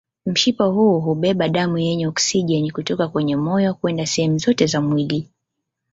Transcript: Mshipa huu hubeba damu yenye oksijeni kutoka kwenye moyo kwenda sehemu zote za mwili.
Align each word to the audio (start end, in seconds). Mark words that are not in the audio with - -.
Mshipa 0.25 0.65
huu 0.65 0.99
hubeba 0.99 1.49
damu 1.49 1.77
yenye 1.77 2.07
oksijeni 2.07 2.71
kutoka 2.71 3.07
kwenye 3.07 3.35
moyo 3.35 3.73
kwenda 3.73 4.05
sehemu 4.05 4.37
zote 4.37 4.65
za 4.67 4.81
mwili. 4.81 5.27